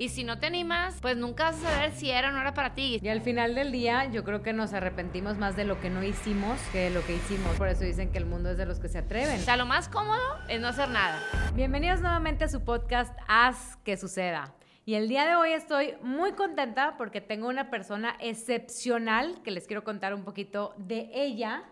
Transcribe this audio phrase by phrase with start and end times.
[0.00, 2.54] Y si no te animas, pues nunca vas a saber si era o no era
[2.54, 2.98] para ti.
[3.02, 6.02] Y al final del día, yo creo que nos arrepentimos más de lo que no
[6.02, 7.54] hicimos que de lo que hicimos.
[7.58, 9.38] Por eso dicen que el mundo es de los que se atreven.
[9.38, 10.18] O sea, lo más cómodo
[10.48, 11.22] es no hacer nada.
[11.54, 14.54] Bienvenidos nuevamente a su podcast Haz que suceda.
[14.86, 19.66] Y el día de hoy estoy muy contenta porque tengo una persona excepcional que les
[19.66, 21.64] quiero contar un poquito de ella.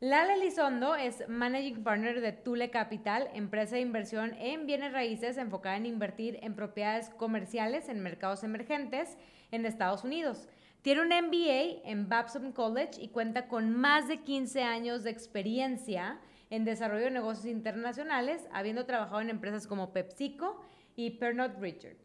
[0.00, 5.76] Lala Elizondo es Managing Partner de Tule Capital, empresa de inversión en bienes raíces enfocada
[5.76, 9.16] en invertir en propiedades comerciales en mercados emergentes
[9.52, 10.48] en Estados Unidos.
[10.82, 16.18] Tiene un MBA en Babson College y cuenta con más de 15 años de experiencia
[16.50, 20.60] en desarrollo de negocios internacionales, habiendo trabajado en empresas como PepsiCo
[20.96, 21.96] y Pernod Richard.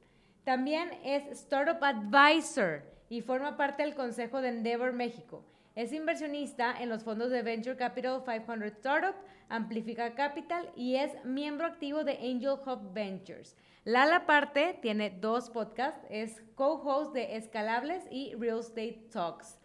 [0.43, 5.43] También es Startup Advisor y forma parte del Consejo de Endeavor México.
[5.75, 9.15] Es inversionista en los fondos de Venture Capital 500 Startup,
[9.49, 13.55] Amplifica Capital y es miembro activo de Angel Hub Ventures.
[13.85, 19.57] Lala Parte tiene dos podcasts, es co-host de Escalables y Real Estate Talks.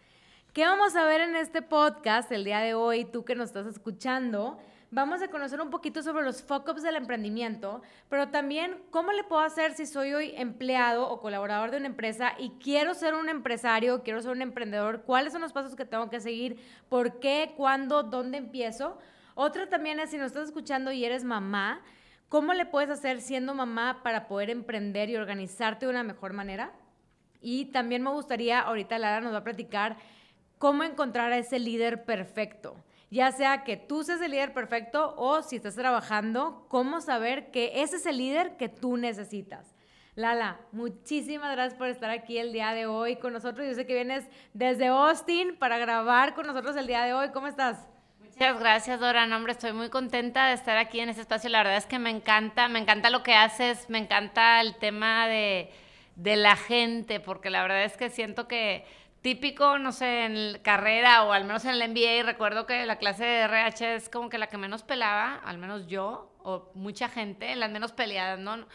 [0.52, 3.66] ¿Qué vamos a ver en este podcast el día de hoy, tú que nos estás
[3.66, 4.58] escuchando?
[4.95, 9.42] Vamos a conocer un poquito sobre los fuck-ups del emprendimiento, pero también cómo le puedo
[9.42, 14.05] hacer si soy hoy empleado o colaborador de una empresa y quiero ser un empresario,
[14.05, 18.05] quiero ser un emprendedor, cuáles son los pasos que tengo que seguir, por qué, cuándo,
[18.05, 18.97] dónde empiezo.
[19.34, 21.83] Otra también es si nos estás escuchando y eres mamá,
[22.28, 26.70] ¿cómo le puedes hacer siendo mamá para poder emprender y organizarte de una mejor manera?
[27.41, 29.97] Y también me gustaría, ahorita Lara nos va a platicar
[30.59, 32.77] cómo encontrar a ese líder perfecto
[33.14, 37.82] ya sea que tú seas el líder perfecto o si estás trabajando, cómo saber que
[37.82, 39.72] ese es el líder que tú necesitas.
[40.16, 43.68] Lala, muchísimas gracias por estar aquí el día de hoy con nosotros.
[43.68, 47.28] Yo sé que vienes desde Austin para grabar con nosotros el día de hoy.
[47.30, 47.86] ¿Cómo estás?
[48.18, 49.28] Muchas gracias, Dora.
[49.28, 51.50] No, hombre, estoy muy contenta de estar aquí en este espacio.
[51.50, 55.28] La verdad es que me encanta, me encanta lo que haces, me encanta el tema
[55.28, 55.70] de,
[56.16, 58.84] de la gente, porque la verdad es que siento que
[59.25, 63.25] típico, no sé, en carrera o al menos en el MBA, recuerdo que la clase
[63.25, 67.56] de RH es como que la que menos pelaba, al menos yo o mucha gente,
[67.56, 68.66] las menos peleadas, ¿no?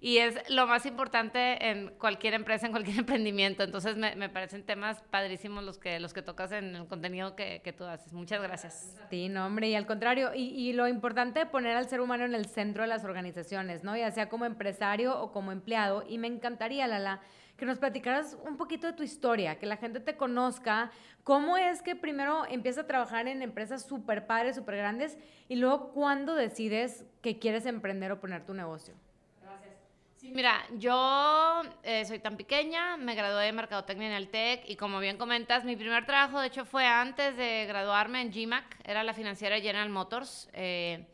[0.00, 3.64] Y es lo más importante en cualquier empresa, en cualquier emprendimiento.
[3.64, 7.60] Entonces me, me parecen temas padrísimos los que, los que tocas en el contenido que,
[7.64, 8.12] que tú haces.
[8.12, 8.96] Muchas gracias.
[9.10, 12.24] Sí, no, hombre, y al contrario, y, y, lo importante de poner al ser humano
[12.24, 13.96] en el centro de las organizaciones, ¿no?
[13.96, 16.04] Ya sea como empresario o como empleado.
[16.08, 17.22] Y me encantaría, Lala,
[17.56, 20.90] que nos platicaras un poquito de tu historia, que la gente te conozca,
[21.24, 25.18] cómo es que primero empiezas a trabajar en empresas súper padres, súper grandes,
[25.48, 28.94] y luego cuándo decides que quieres emprender o poner tu negocio.
[29.42, 29.74] Gracias.
[30.22, 34.98] Mira, yo eh, soy tan pequeña, me gradué de Mercadotecnia en el TEC y como
[34.98, 39.14] bien comentas, mi primer trabajo de hecho fue antes de graduarme en GMAC, era la
[39.14, 40.50] financiera General Motors.
[40.52, 41.06] Eh,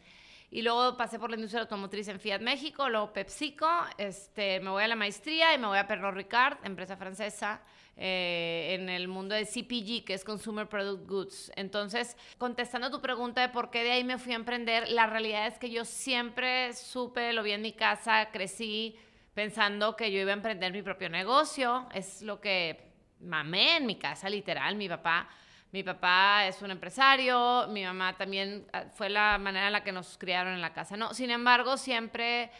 [0.52, 4.84] y luego pasé por la industria automotriz en Fiat México, luego PepsiCo, este, me voy
[4.84, 7.62] a la maestría y me voy a Pernod Ricard, empresa francesa,
[7.96, 11.52] eh, en el mundo de CPG, que es Consumer Product Goods.
[11.56, 15.46] Entonces, contestando tu pregunta de por qué de ahí me fui a emprender, la realidad
[15.46, 18.94] es que yo siempre supe, lo vi en mi casa, crecí
[19.32, 23.96] pensando que yo iba a emprender mi propio negocio, es lo que mamé en mi
[23.96, 25.30] casa, literal, mi papá
[25.72, 29.90] mi papá es un empresario, mi mamá también ah, fue la manera en la que
[29.90, 30.98] nos criaron en la casa.
[30.98, 32.50] No, sin embargo, siempre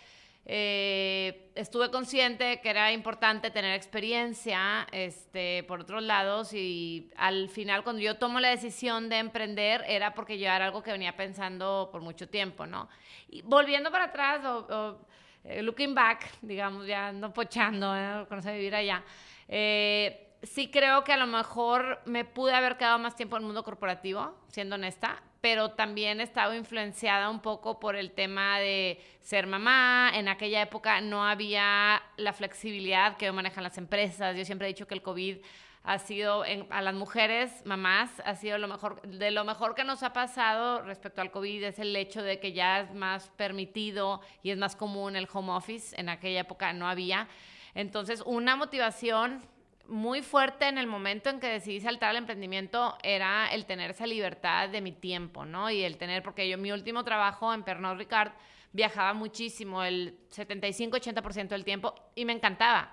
[0.47, 7.85] eh, estuve consciente que era importante tener experiencia este, por otros lados y al final
[7.85, 11.91] cuando yo tomo la decisión de emprender era porque yo era algo que venía pensando
[11.93, 12.89] por mucho tiempo, ¿no?
[13.29, 14.99] Y volviendo para atrás o,
[15.45, 18.25] eh, looking back, digamos, ya no pochando, ¿eh?
[18.27, 19.05] conocer vivir allá.
[19.47, 23.47] Eh, sí creo que a lo mejor me pude haber quedado más tiempo en el
[23.47, 29.01] mundo corporativo, siendo honesta, pero también he estado influenciada un poco por el tema de
[29.21, 30.11] ser mamá.
[30.15, 34.37] En aquella época no había la flexibilidad que manejan las empresas.
[34.37, 35.39] Yo siempre he dicho que el COVID
[35.85, 40.05] ha sido a las mujeres, mamás, ha sido lo mejor, de lo mejor que nos
[40.05, 44.51] ha pasado respecto al COVID es el hecho de que ya es más permitido y
[44.51, 45.99] es más común el home office.
[46.01, 47.27] En aquella época no había.
[47.75, 49.43] Entonces, una motivación
[49.89, 54.07] muy fuerte en el momento en que decidí saltar al emprendimiento era el tener esa
[54.07, 55.71] libertad de mi tiempo, ¿no?
[55.71, 58.33] Y el tener, porque yo mi último trabajo en Pernod Ricard
[58.73, 62.93] viajaba muchísimo, el 75-80% del tiempo, y me encantaba.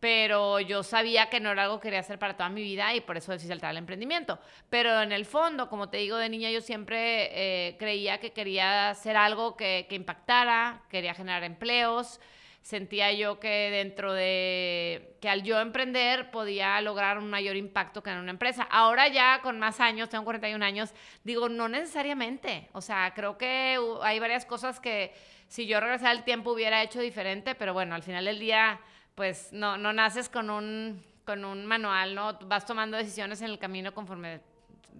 [0.00, 3.00] Pero yo sabía que no era algo que quería hacer para toda mi vida y
[3.02, 4.40] por eso decidí saltar al emprendimiento.
[4.68, 7.30] Pero en el fondo, como te digo, de niña yo siempre
[7.68, 12.18] eh, creía que quería hacer algo que, que impactara, quería generar empleos
[12.62, 18.10] sentía yo que dentro de que al yo emprender podía lograr un mayor impacto que
[18.10, 18.62] en una empresa.
[18.70, 20.94] Ahora ya con más años, tengo 41 años,
[21.24, 22.68] digo, no necesariamente.
[22.72, 25.12] O sea, creo que hay varias cosas que
[25.48, 28.80] si yo regresara el tiempo hubiera hecho diferente, pero bueno, al final del día
[29.14, 32.38] pues no, no naces con un, con un manual, ¿no?
[32.46, 34.40] Vas tomando decisiones en el camino conforme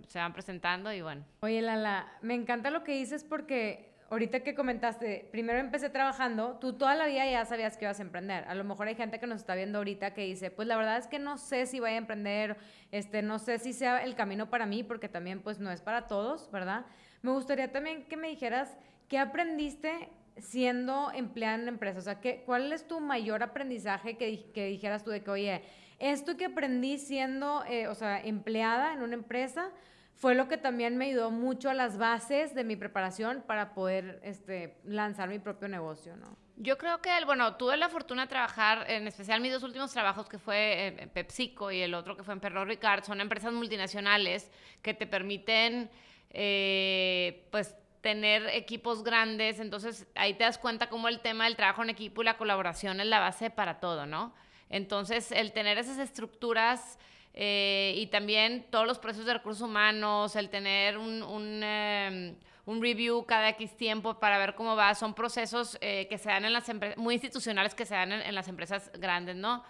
[0.09, 1.25] se van presentando y bueno.
[1.41, 6.75] Oye, Lala, me encanta lo que dices porque ahorita que comentaste, primero empecé trabajando, tú
[6.75, 8.44] toda la vida ya sabías que ibas a emprender.
[8.47, 10.99] A lo mejor hay gente que nos está viendo ahorita que dice, pues la verdad
[10.99, 12.59] es que no sé si voy a emprender,
[12.91, 16.09] este, no sé si sea el camino para mí, porque también pues no es para
[16.09, 16.85] todos, ¿verdad?
[17.23, 18.76] Me gustaría también que me dijeras
[19.09, 21.99] qué aprendiste siendo empleada en la empresa.
[21.99, 25.62] O sea, ¿qué, ¿cuál es tu mayor aprendizaje que, que dijeras tú de que, oye,
[25.99, 29.70] esto que aprendí siendo, eh, o sea, empleada en una empresa,
[30.14, 34.20] fue lo que también me ayudó mucho a las bases de mi preparación para poder
[34.23, 36.37] este, lanzar mi propio negocio, ¿no?
[36.56, 40.29] Yo creo que, bueno, tuve la fortuna de trabajar, en especial mis dos últimos trabajos,
[40.29, 44.50] que fue en PepsiCo y el otro que fue en Perro Ricard, son empresas multinacionales
[44.81, 45.91] que te permiten,
[46.31, 51.82] eh, pues, tener equipos grandes, entonces ahí te das cuenta cómo el tema del trabajo
[51.82, 54.35] en equipo y la colaboración es la base para todo, ¿no?
[54.69, 56.99] Entonces, el tener esas estructuras
[57.34, 62.37] eh, y también todos los procesos de recursos humanos, el tener un, un, em,
[62.67, 66.44] un, review cada X tiempo para ver cómo va, son procesos eh, que se dan
[66.44, 69.64] en las empresas, muy institucionales que se dan en, las empresas grandes, ¿no?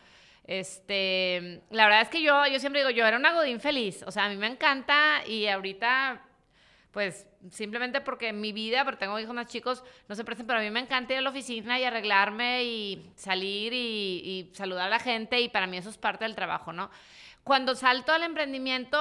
[0.45, 4.11] Este, la verdad es que yo, yo siempre digo, yo era una godín feliz, o
[4.11, 6.21] sea, a mí me encanta y ahorita,
[6.91, 10.63] pues, simplemente porque mi vida, porque tengo hijos más chicos, no se prestan, pero a
[10.63, 13.77] mí me encanta ir a la oficina y arreglarme y salir y,
[14.51, 16.91] y saludar a la gente y para mí eso es parte del trabajo, ¿no?
[17.45, 18.99] Cuando salto al emprendimiento,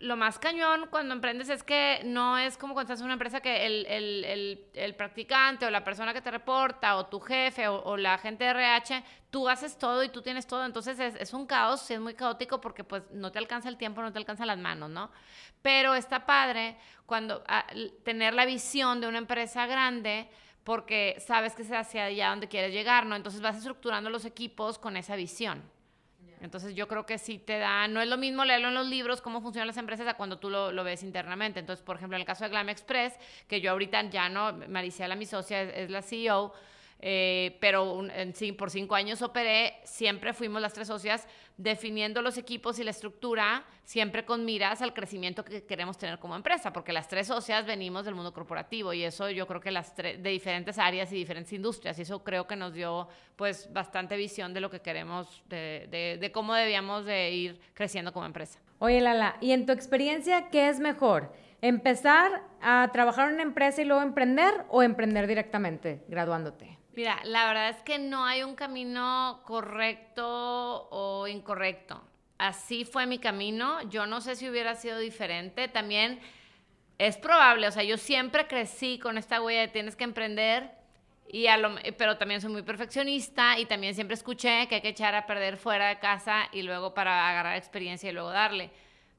[0.00, 3.40] lo más cañón cuando emprendes es que no es como cuando estás en una empresa
[3.40, 7.96] que el, el, el, practicante o la persona que te reporta o tu jefe o,
[7.96, 10.64] la gente de RH, tú haces todo y tú tienes todo.
[10.64, 14.12] Entonces es, un caos, es muy caótico porque pues no te alcanza el tiempo, no
[14.12, 15.10] te alcanzan las manos, ¿no?
[15.62, 16.76] Pero está padre
[17.06, 17.66] cuando ah,
[18.04, 20.28] tener la visión de una empresa grande
[20.64, 23.16] porque sabes que es hacia allá donde quieres llegar, ¿no?
[23.16, 25.62] Entonces vas estructurando los equipos con esa visión.
[26.40, 29.20] Entonces yo creo que sí te da, no es lo mismo leerlo en los libros,
[29.20, 31.60] cómo funcionan las empresas, a cuando tú lo, ves internamente.
[31.60, 33.14] Entonces, por ejemplo, en el caso de Glam Express,
[33.46, 36.52] que yo ahorita ya no, Maricela, mi socia, es la CEO,
[37.00, 38.02] eh, pero
[38.56, 43.64] por cinco años operé, siempre fuimos las tres socias definiendo los equipos y la estructura,
[43.84, 48.04] siempre con miras al crecimiento que queremos tener como empresa, porque las tres socias venimos
[48.04, 51.52] del mundo corporativo y eso yo creo que las tres, de diferentes áreas y diferentes
[51.52, 56.18] industrias, y eso creo que nos dio pues bastante visión de lo que queremos, de,
[56.20, 58.60] de cómo debíamos de ir creciendo como empresa.
[58.78, 61.32] Oye, Lala, ¿y en tu experiencia qué es mejor?
[61.60, 66.77] ¿Empezar a trabajar en una empresa y luego emprender o emprender directamente, graduándote?
[66.98, 72.02] Mira, la verdad es que no hay un camino correcto o incorrecto.
[72.38, 73.80] Así fue mi camino.
[73.88, 75.68] Yo no sé si hubiera sido diferente.
[75.68, 76.18] También
[76.98, 80.72] es probable, o sea, yo siempre crecí con esta huella de tienes que emprender,
[81.28, 84.88] y a lo, pero también soy muy perfeccionista y también siempre escuché que hay que
[84.88, 88.72] echar a perder fuera de casa y luego para agarrar experiencia y luego darle.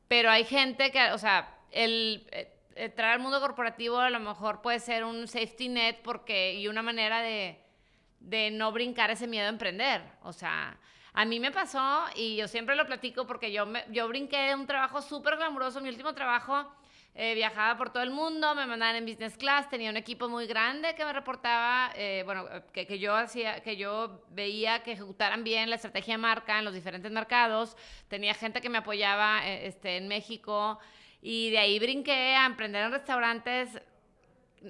[0.09, 4.61] Pero hay gente que, o sea, el eh, entrar al mundo corporativo a lo mejor
[4.61, 7.68] puede ser un safety net porque y una manera de
[8.19, 10.01] de no brincar ese miedo a emprender.
[10.23, 10.77] O sea,
[11.13, 14.67] a mí me pasó y yo siempre lo platico porque yo, me, yo brinqué un
[14.67, 15.81] trabajo súper glamuroso.
[15.81, 16.71] Mi último trabajo
[17.15, 20.45] eh, viajaba por todo el mundo, me mandaban en business class, tenía un equipo muy
[20.45, 25.43] grande que me reportaba, eh, bueno, que, que, yo hacía, que yo veía que ejecutaran
[25.43, 27.75] bien la estrategia de marca en los diferentes mercados.
[28.07, 30.79] Tenía gente que me apoyaba eh, este, en México.
[31.21, 33.81] Y de ahí brinqué a emprender en restaurantes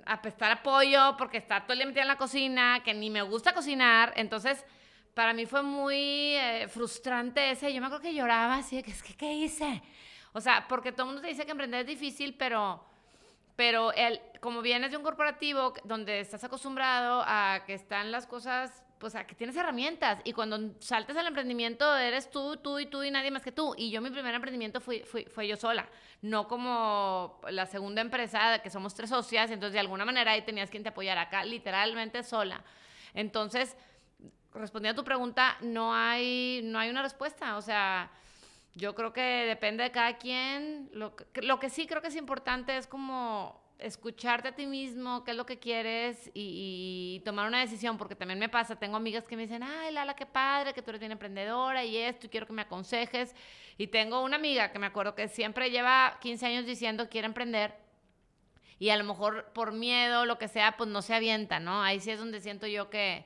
[0.05, 3.21] a prestar apoyo porque está todo el día metida en la cocina, que ni me
[3.21, 4.13] gusta cocinar.
[4.15, 4.65] Entonces,
[5.13, 7.73] para mí fue muy eh, frustrante ese.
[7.73, 9.81] Yo me acuerdo que lloraba así de que, es que, ¿qué hice?
[10.33, 12.83] O sea, porque todo el mundo te dice que emprender es difícil, pero,
[13.55, 18.83] pero el, como vienes de un corporativo donde estás acostumbrado a que están las cosas
[18.99, 23.01] pues a que tienes herramientas y cuando saltes al emprendimiento eres tú, tú y tú
[23.01, 23.73] y nadie más que tú.
[23.77, 25.87] Y yo mi primer emprendimiento fui, fui, fue yo sola,
[26.21, 30.69] no como la segunda empresa que somos tres socias, entonces de alguna manera ahí tenías
[30.69, 32.63] quien te apoyara acá, literalmente sola.
[33.13, 33.75] Entonces,
[34.53, 38.11] respondiendo a tu pregunta, no hay, no hay una respuesta, o sea...
[38.75, 40.89] Yo creo que depende de cada quien.
[40.93, 45.31] Lo lo que sí creo que es importante es como escucharte a ti mismo, qué
[45.31, 49.35] es lo que quieres y, tomar una decisión, porque también me pasa, tengo amigas que
[49.35, 52.45] me dicen, ay, Lala, qué padre, que tú eres bien emprendedora y esto, y quiero
[52.45, 53.33] que me aconsejes.
[53.77, 57.73] Y tengo una amiga que me acuerdo que siempre lleva 15 años diciendo quiere emprender
[58.79, 61.83] y a lo mejor por miedo, lo que sea, pues no se avienta, ¿no?
[61.83, 63.25] Ahí sí es donde siento yo que,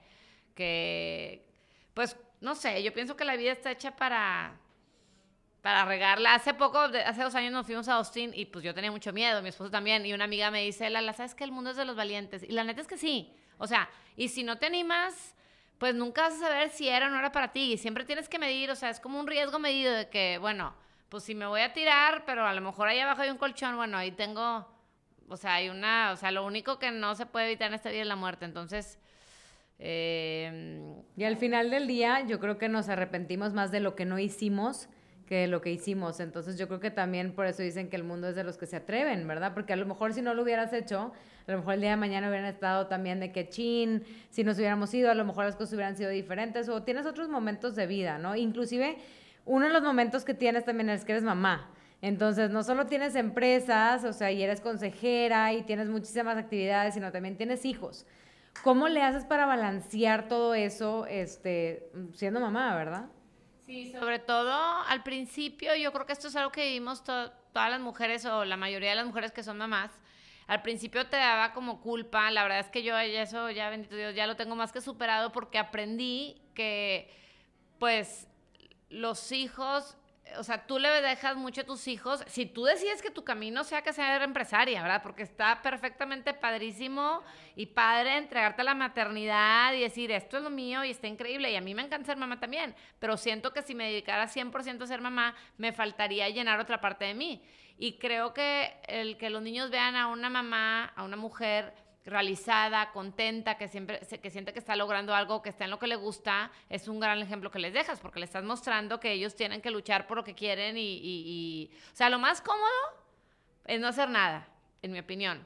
[0.55, 1.45] que
[1.93, 4.59] pues, no sé, yo pienso que la vida está hecha para
[5.63, 6.35] para regarla.
[6.35, 9.41] Hace poco, hace dos años nos fuimos a Austin y pues yo tenía mucho miedo,
[9.41, 11.85] mi esposo también, y una amiga me dice, Lala, ¿sabes que el mundo es de
[11.85, 12.43] los valientes?
[12.43, 13.33] Y la neta es que sí.
[13.57, 15.35] O sea, y si no te animas,
[15.77, 17.71] pues nunca vas a saber si era o no era para ti.
[17.71, 20.75] Y siempre tienes que medir, o sea, es como un riesgo medido de que, bueno,
[21.07, 23.77] pues si me voy a tirar, pero a lo mejor ahí abajo hay un colchón,
[23.77, 24.67] bueno, ahí tengo,
[25.29, 27.89] o sea, hay una, o sea, lo único que no se puede evitar en esta
[27.89, 28.43] vida es la muerte.
[28.43, 28.99] Entonces,
[29.79, 30.83] eh,
[31.15, 34.19] y al final del día, yo creo que nos arrepentimos más de lo que no
[34.19, 34.89] hicimos
[35.27, 36.19] que lo que hicimos.
[36.19, 38.65] Entonces yo creo que también por eso dicen que el mundo es de los que
[38.65, 39.53] se atreven, ¿verdad?
[39.53, 41.11] Porque a lo mejor si no lo hubieras hecho,
[41.47, 44.57] a lo mejor el día de mañana hubieran estado también de que chin, si nos
[44.57, 47.87] hubiéramos ido, a lo mejor las cosas hubieran sido diferentes o tienes otros momentos de
[47.87, 48.35] vida, ¿no?
[48.35, 48.97] Inclusive
[49.45, 51.69] uno de los momentos que tienes también es que eres mamá.
[52.01, 57.13] Entonces, no solo tienes empresas, o sea, y eres consejera y tienes muchísimas actividades, sino
[57.13, 58.05] también tienes hijos.
[58.61, 63.05] ¿Cómo le haces para balancear todo eso este, siendo mamá, verdad?
[63.65, 67.79] Sí, sobre todo al principio, yo creo que esto es algo que vivimos todas las
[67.79, 69.91] mujeres o la mayoría de las mujeres que son mamás.
[70.47, 74.13] Al principio te daba como culpa, la verdad es que yo eso ya, bendito Dios,
[74.13, 77.09] ya lo tengo más que superado porque aprendí que
[77.79, 78.27] pues
[78.89, 79.97] los hijos
[80.37, 83.63] o sea, tú le dejas mucho a tus hijos, si tú decides que tu camino
[83.63, 85.01] sea que ser empresaria, ¿verdad?
[85.03, 87.21] Porque está perfectamente padrísimo
[87.55, 91.51] y padre entregarte a la maternidad y decir, esto es lo mío y está increíble
[91.51, 94.81] y a mí me encanta ser mamá también, pero siento que si me dedicara 100%
[94.81, 97.43] a ser mamá, me faltaría llenar otra parte de mí.
[97.77, 101.73] Y creo que el que los niños vean a una mamá, a una mujer
[102.05, 105.87] realizada, contenta, que siempre que siente que está logrando algo, que está en lo que
[105.87, 109.35] le gusta, es un gran ejemplo que les dejas, porque le estás mostrando que ellos
[109.35, 112.67] tienen que luchar por lo que quieren y, o sea, lo más cómodo
[113.65, 114.47] es no hacer nada,
[114.81, 115.45] en mi opinión.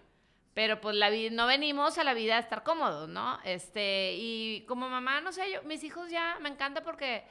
[0.56, 3.40] Pero pues la vida, no venimos a la vida a estar cómodos, ¿no?
[3.44, 7.24] Este, y como mamá, no sé, yo, mis hijos ya me encanta porque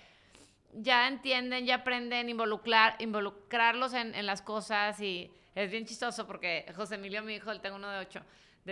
[0.73, 6.73] ya entienden, ya aprenden involucrar, involucrarlos en, en las cosas y es bien chistoso porque
[6.77, 8.21] José Emilio, mi hijo, él tengo uno de ocho,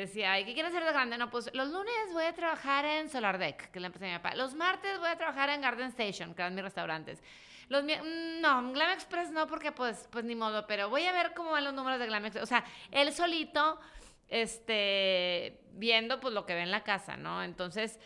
[0.00, 1.16] decía, ¿y qué quieres hacer de grande?
[1.16, 4.12] No, pues los lunes voy a trabajar en Solar Deck, que es la empresa de
[4.12, 4.34] mi papá.
[4.34, 7.22] Los martes voy a trabajar en Garden Station, que eran mis restaurantes.
[7.68, 11.32] Los mm, no, Glam Express no, porque pues, pues ni modo, pero voy a ver
[11.34, 12.42] cómo van los números de Glam Express.
[12.42, 13.80] O sea, él solito,
[14.28, 17.42] este, viendo pues lo que ve en la casa, ¿no?
[17.42, 18.00] Entonces,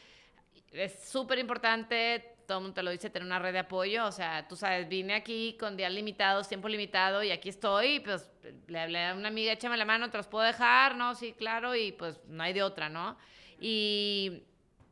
[0.73, 4.07] es súper importante todo el mundo te lo dice, tener una red de apoyo.
[4.07, 8.01] O sea, tú sabes, vine aquí con días limitados, tiempo limitado y aquí estoy.
[8.01, 8.31] Pues
[8.67, 11.15] le hablé a una amiga, échame la mano, te los puedo dejar, ¿no?
[11.15, 13.19] Sí, claro, y pues no hay de otra, ¿no?
[13.61, 14.45] Y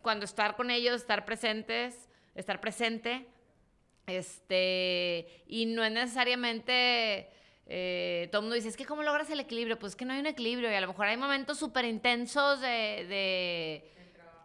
[0.02, 3.26] cuando estar con ellos, estar presentes, estar presente,
[4.06, 7.30] este, y no es necesariamente.
[7.68, 9.78] Eh, todo el mundo dice, es que ¿cómo logras el equilibrio?
[9.78, 12.60] Pues es que no hay un equilibrio y a lo mejor hay momentos súper intensos
[12.60, 13.95] de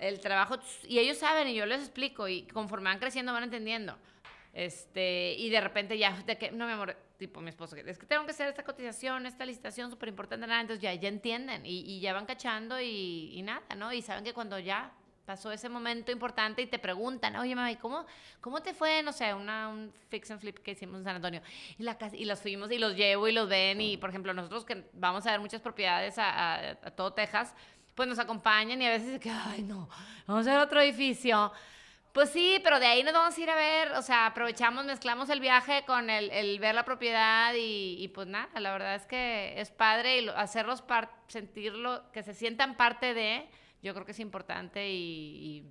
[0.01, 3.97] el trabajo, y ellos saben y yo les explico y conforme van creciendo van entendiendo.
[4.53, 8.05] Este, y de repente ya, de que, no, mi amor, tipo mi esposo, es que
[8.05, 11.79] tengo que hacer esta cotización, esta licitación súper importante, nada, entonces ya, ya entienden y,
[11.79, 13.93] y ya van cachando y, y, nada, ¿no?
[13.93, 14.91] Y saben que cuando ya
[15.25, 18.05] pasó ese momento importante y te preguntan, oye, mamá, ¿cómo,
[18.41, 21.41] cómo te fue, no sé, una, un fix and flip que hicimos en San Antonio?
[21.77, 24.65] Y, la, y los fuimos y los llevo y los ven y, por ejemplo, nosotros
[24.65, 27.55] que vamos a ver muchas propiedades a, a, a todo Texas,
[27.95, 29.89] pues nos acompañan y a veces que, ay, no,
[30.27, 31.51] vamos a ver otro edificio.
[32.13, 35.29] Pues sí, pero de ahí nos vamos a ir a ver, o sea, aprovechamos, mezclamos
[35.29, 39.53] el viaje con el, el ver la propiedad y, pues nada, la verdad es que
[39.59, 40.83] es padre y hacerlos
[41.27, 43.47] sentirlo, que se sientan parte de,
[43.81, 45.65] yo creo que es importante y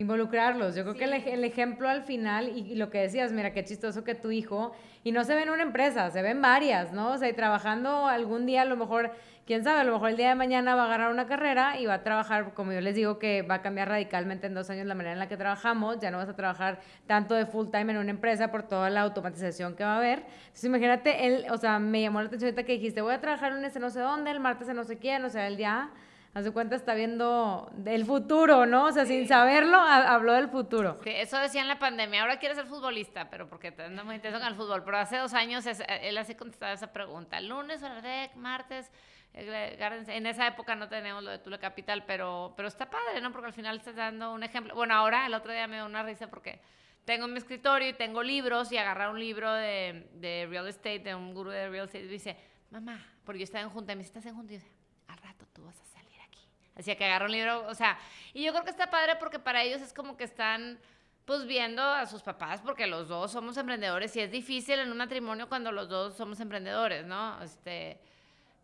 [0.00, 0.76] Involucrarlos.
[0.76, 3.64] Yo creo que el, el, ejemplo al final, y, y, lo que decías, mira, qué
[3.64, 4.70] chistoso que tu hijo,
[5.02, 7.10] y no se ve en una empresa, se ven varias, ¿no?
[7.14, 9.10] O sea, y trabajando algún día, a lo mejor
[9.44, 11.86] quién sabe, a lo mejor el día de mañana va a agarrar una carrera y
[11.86, 14.86] va a trabajar, como yo les digo, que va a cambiar radicalmente en dos años
[14.86, 16.78] la manera en la que trabajamos, ya no vas a trabajar
[17.08, 20.20] tanto de full time en una empresa por toda la automatización que va a haber.
[20.20, 23.52] Entonces imagínate, él, o sea, me llamó la atención ahorita que dijiste, voy a trabajar
[23.52, 25.90] un ese no sé dónde, el martes en no sé quién, o sea, el día...
[26.34, 28.84] A su cuenta está viendo el futuro, ¿no?
[28.84, 30.98] O sea, sin saberlo, habló del futuro.
[31.02, 32.22] Sí, eso decía en la pandemia.
[32.22, 34.84] Ahora quiere ser futbolista, pero porque anda muy intenso con el fútbol.
[34.84, 37.40] Pero hace dos años él así contestaba esa pregunta.
[37.40, 38.02] Lunes, hora
[38.36, 38.90] martes,
[39.34, 43.32] en esa época no tenemos lo de Tula Capital, pero, pero está padre, ¿no?
[43.32, 44.74] Porque al final estás dando un ejemplo.
[44.74, 46.60] Bueno, ahora el otro día me dio una risa porque
[47.04, 51.00] tengo en mi escritorio y tengo libros y agarrar un libro de, de real estate,
[51.00, 52.36] de un gurú de real estate, y dice,
[52.70, 54.52] mamá, porque yo estaba en junta, y me dice, ¿estás en junta?
[54.52, 54.70] Y dice,
[55.06, 56.46] al rato tú vas a salir aquí.
[56.78, 57.98] Así que agarro un libro, o sea,
[58.32, 60.78] y yo creo que está padre porque para ellos es como que están
[61.24, 64.96] pues viendo a sus papás, porque los dos somos emprendedores y es difícil en un
[64.96, 67.42] matrimonio cuando los dos somos emprendedores, ¿no?
[67.42, 68.00] Este,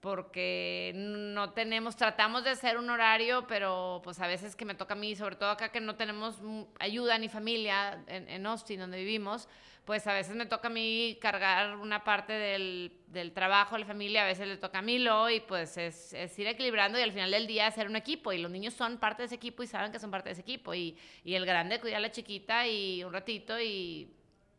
[0.05, 4.93] porque no tenemos, tratamos de hacer un horario, pero pues a veces que me toca
[4.93, 6.37] a mí, sobre todo acá que no tenemos
[6.79, 9.49] ayuda ni familia en, en Austin, donde vivimos,
[9.87, 14.25] pues a veces me toca a mí cargar una parte del, del trabajo, la familia,
[14.25, 17.31] a veces le toca a mí lo, y pues es, ir equilibrando y al final
[17.31, 18.31] del día hacer un equipo.
[18.31, 20.43] Y los niños son parte de ese equipo y saben que son parte de ese
[20.43, 20.75] equipo.
[20.75, 24.13] Y, y el grande cuida a la chiquita y un ratito y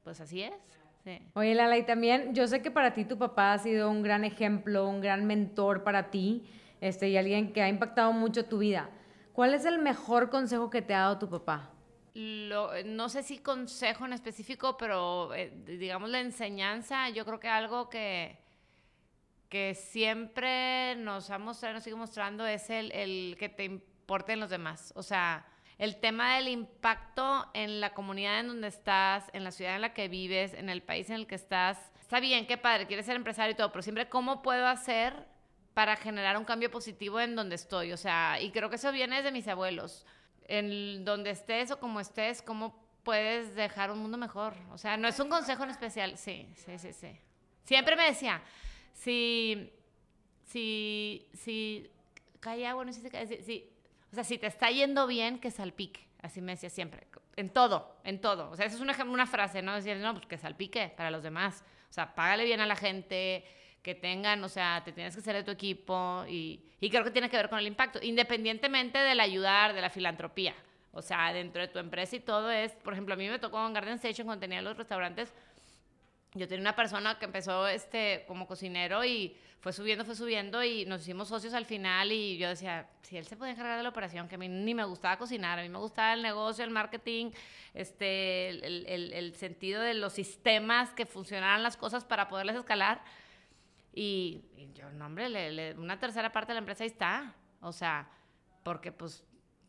[0.03, 0.53] pues así es.
[1.05, 1.21] Sí.
[1.35, 4.23] Oye, Lala, y también yo sé que para ti tu papá ha sido un gran
[4.23, 6.49] ejemplo, un gran mentor para ti,
[6.81, 8.89] este, y alguien que ha impactado mucho tu vida.
[9.31, 11.71] ¿Cuál es el mejor consejo que te ha dado tu papá?
[12.15, 17.89] no sé si consejo en específico, pero eh, digamos la enseñanza, yo creo que algo
[17.89, 18.37] que,
[19.49, 24.49] que siempre nos ha mostrado, nos sigue mostrando es el, el que te importen los
[24.49, 24.93] demás.
[24.95, 25.45] O sea,
[25.77, 29.93] el tema del impacto en la comunidad en donde estás, en la ciudad en la
[29.93, 31.91] que vives, en el país en el que estás.
[32.01, 35.27] Está bien, qué padre, quieres ser empresario y todo, pero siempre cómo puedo hacer
[35.73, 37.91] para generar un cambio positivo en donde estoy.
[37.91, 40.05] O sea, y creo que eso viene desde mis abuelos
[40.47, 44.53] en donde estés o como estés, cómo puedes dejar un mundo mejor.
[44.71, 46.17] O sea, no es un consejo en especial.
[46.17, 47.11] Sí, sí, sí, sí.
[47.63, 48.41] Siempre me decía,
[48.93, 49.71] si,
[50.43, 51.89] si, si,
[52.39, 53.01] calla, bueno, si,
[53.43, 53.69] si,
[54.15, 56.07] o sea, si te está yendo bien, que salpique.
[56.21, 57.05] Así me decía siempre.
[57.35, 58.49] En todo, en todo.
[58.49, 59.75] O sea, esa es una, una frase, ¿no?
[59.75, 61.65] Decir, no, pues que salpique para los demás.
[61.89, 63.43] O sea, págale bien a la gente,
[63.81, 67.11] que tengan, o sea, te tienes que ser de tu equipo y, y creo que
[67.11, 70.55] tiene que ver con el impacto, independientemente del ayudar, de la filantropía.
[70.93, 73.67] O sea, dentro de tu empresa y todo es, por ejemplo, a mí me tocó
[73.67, 75.33] en Garden Station cuando tenía los restaurantes,
[76.35, 80.85] yo tenía una persona que empezó este, como cocinero y fue subiendo, fue subiendo y
[80.85, 83.89] nos hicimos socios al final y yo decía, si él se puede encargar de la
[83.89, 86.69] operación, que a mí ni me gustaba cocinar, a mí me gustaba el negocio, el
[86.69, 87.31] marketing,
[87.73, 93.01] este, el, el, el sentido de los sistemas que funcionaran las cosas para poderlas escalar
[93.95, 97.33] y, yo, no, hombre, una tercera parte de la empresa ahí está.
[97.61, 98.09] O sea,
[98.61, 99.23] porque pues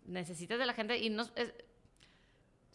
[0.05, 1.25] necesitas de la gente y no...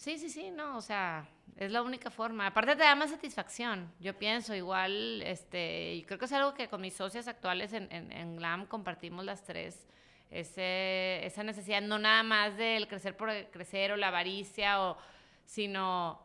[0.01, 2.47] sí, sí, sí, no, o sea, es la única forma.
[2.47, 6.67] Aparte te da más satisfacción, yo pienso, igual, este, y creo que es algo que
[6.67, 9.85] con mis socias actuales en, en, GLAM compartimos las tres,
[10.31, 14.97] ese, esa necesidad no nada más del crecer por crecer o la avaricia, o,
[15.45, 16.19] sino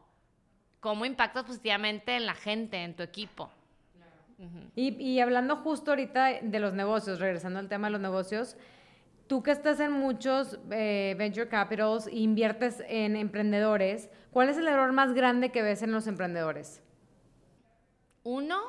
[0.81, 3.51] cómo impactas positivamente en la gente, en tu equipo.
[4.75, 8.57] Y, hablando justo ahorita de los negocios, regresando al tema de los negocios,
[9.27, 14.67] tú que estás en muchos eh, venture capitals e inviertes en emprendedores, ¿cuál es el
[14.67, 16.83] error más grande que ves en los emprendedores?
[18.23, 18.61] Uno,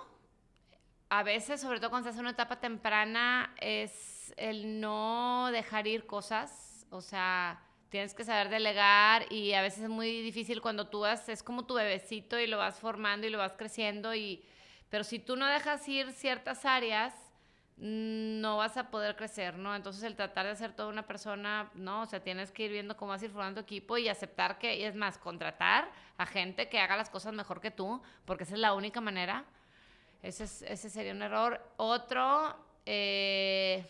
[1.09, 6.05] a veces, sobre todo cuando estás en una etapa temprana, es el no dejar ir
[6.05, 11.01] cosas, o sea, tienes que saber delegar y a veces es muy difícil cuando tú
[11.01, 14.43] vas, es como tu bebecito y lo vas formando y lo vas creciendo y
[14.89, 17.13] pero si tú no dejas ir ciertas áreas,
[17.77, 19.75] no vas a poder crecer, ¿no?
[19.75, 22.01] Entonces el tratar de ser toda una persona, ¿no?
[22.01, 24.87] O sea, tienes que ir viendo cómo vas a ir formando equipo y aceptar que,
[24.87, 28.59] es más, contratar a gente que haga las cosas mejor que tú, porque esa es
[28.59, 29.45] la única manera.
[30.23, 31.61] Ese, ese sería un error.
[31.77, 33.85] Otro, eh,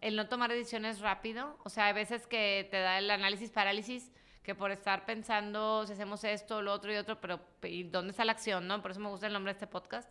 [0.00, 1.56] el no tomar decisiones rápido.
[1.62, 4.10] O sea, hay veces que te da el análisis parálisis,
[4.42, 8.24] que por estar pensando si hacemos esto, lo otro y otro, pero ¿y dónde está
[8.24, 8.82] la acción, no?
[8.82, 10.10] Por eso me gusta el nombre de este podcast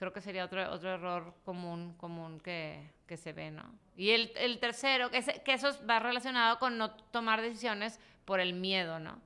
[0.00, 3.62] creo que sería otro, otro error común, común que, que se ve, ¿no?
[3.98, 8.54] Y el, el tercero, que, que eso va relacionado con no tomar decisiones por el
[8.54, 9.20] miedo, ¿no?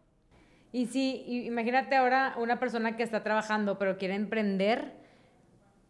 [0.73, 4.93] Y si, imagínate ahora una persona que está trabajando pero quiere emprender,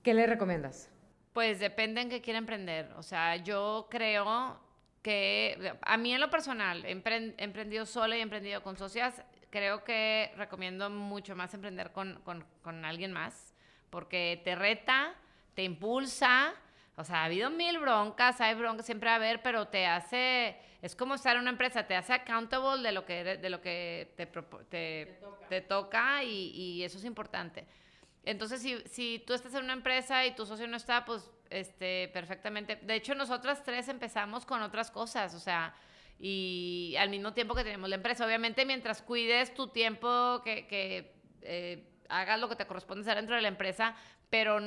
[0.02, 0.90] ¿qué le recomiendas?
[1.32, 2.92] Pues depende en qué quiere emprender.
[2.98, 4.60] O sea, yo creo
[5.00, 9.82] que a mí en lo personal, he emprendido sola y he emprendido con socias, creo
[9.82, 13.53] que recomiendo mucho más emprender con, con, con alguien más
[13.94, 15.14] porque te reta,
[15.54, 16.52] te impulsa.
[16.96, 20.56] O sea, ha habido mil broncas, hay broncas, siempre va a haber, pero te hace,
[20.82, 24.12] es como estar en una empresa, te hace accountable de lo que, de lo que
[24.16, 27.66] te, te, te, toca, y, y, eso es importante.
[28.24, 32.08] Entonces, si, si tú estás en una empresa y tu socio no está, pues este,
[32.12, 32.74] perfectamente.
[32.74, 35.72] De hecho, nosotras tres empezamos con otras cosas, o sea,
[36.18, 38.26] y al mismo tiempo que tenemos la empresa.
[38.26, 43.36] Obviamente, mientras cuides tu tiempo, que, que eh, hagas lo que te corresponde hacer dentro
[43.36, 43.94] de la empresa,
[44.30, 44.60] pero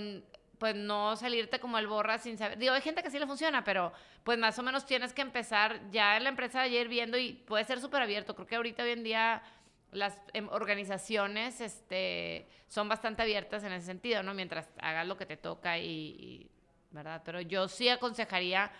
[0.57, 2.57] pues no salirte como el borra sin saber.
[2.57, 3.91] Digo, hay gente que sí le funciona, pero
[4.23, 7.63] pues más o menos tienes que empezar ya en la empresa ayer viendo y puede
[7.63, 8.35] ser súper abierto.
[8.35, 9.43] Creo que ahorita hoy en día
[9.91, 14.33] las em, organizaciones este, son bastante abiertas en ese sentido, ¿no?
[14.33, 16.49] Mientras hagas lo que te toca y,
[16.91, 17.21] ¿verdad?
[17.23, 18.71] Pero yo sí aconsejaría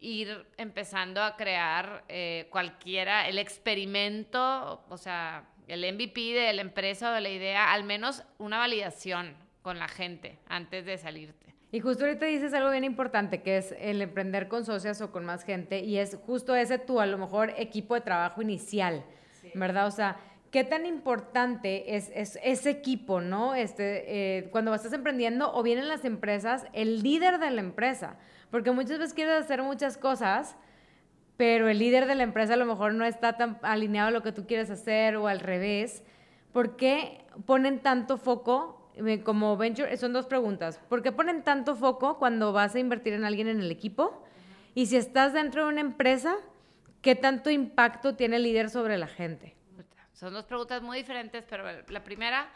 [0.00, 7.10] ir empezando a crear eh, cualquiera, el experimento, o sea, el MVP de la empresa
[7.10, 11.54] o de la idea, al menos una validación con la gente antes de salirte.
[11.72, 15.24] Y justo ahorita dices algo bien importante, que es el emprender con socias o con
[15.24, 19.04] más gente, y es justo ese tu, a lo mejor, equipo de trabajo inicial,
[19.54, 19.88] ¿verdad?
[19.88, 20.16] O sea,
[20.52, 23.56] ¿qué tan importante es, ese equipo, no?
[23.56, 24.04] Este,
[24.38, 28.18] eh, cuando estás emprendiendo o bien en las empresas, el líder de la empresa,
[28.52, 30.56] porque muchas veces quieres hacer muchas cosas,
[31.36, 34.22] pero el líder de la empresa a lo mejor no está tan alineado a lo
[34.22, 36.04] que tú quieres hacer o al revés.
[36.52, 38.84] ¿Por qué ponen tanto foco
[39.24, 40.80] como venture, son dos preguntas.
[40.88, 44.24] ¿Por qué ponen tanto foco cuando vas a invertir en alguien en el equipo?
[44.74, 46.36] Y si estás dentro de una empresa,
[47.02, 49.56] ¿qué tanto impacto tiene el líder sobre la gente?
[50.12, 52.48] Son dos preguntas muy diferentes, pero la primera,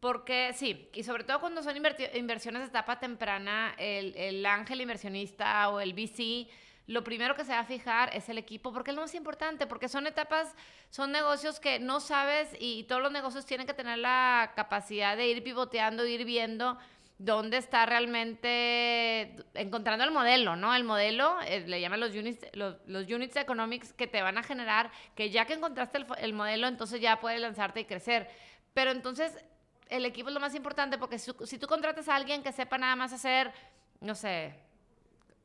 [0.00, 5.68] porque sí, y sobre todo cuando son inversiones de etapa temprana, el, el ángel inversionista
[5.68, 6.48] o el VC
[6.86, 9.66] lo primero que se va a fijar es el equipo, porque es lo más importante,
[9.66, 10.54] porque son etapas,
[10.90, 15.26] son negocios que no sabes y todos los negocios tienen que tener la capacidad de
[15.26, 16.78] ir pivoteando, ir viendo
[17.18, 20.74] dónde está realmente encontrando el modelo, ¿no?
[20.74, 24.90] El modelo, eh, le llaman los units, los, units economics que te van a generar,
[25.14, 28.28] que ya que encontraste el, modelo, entonces ya puedes lanzarte y crecer.
[28.74, 29.32] Pero entonces
[29.88, 32.76] el equipo es lo más importante porque si, si tú contratas a alguien que sepa
[32.76, 33.50] nada más hacer,
[34.00, 34.54] no sé,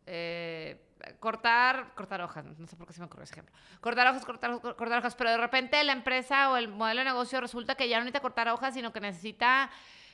[0.06, 0.78] eh,
[1.20, 3.56] cortar, cortar hojas, no sé por qué se me ocurrió ese ejemplo.
[3.80, 7.42] Cortar hojas, cortar, cortar hojas, pero de repente la empresa o el modelo de negocio
[7.42, 9.70] resulta que ya no necesita cortar hojas, sino que necesita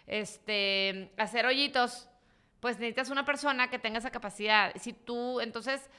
[0.05, 2.09] este, hacer hoyitos.
[2.59, 4.73] Pues necesitas una persona que tenga esa capacidad.
[4.75, 5.89] Si tú, entonces,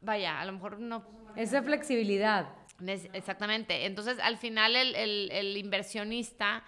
[0.00, 1.04] vaya, a lo mejor no.
[1.36, 2.48] Esa flexibilidad.
[2.80, 3.84] Exactamente.
[3.84, 6.64] Entonces, al final, el, el, el inversionista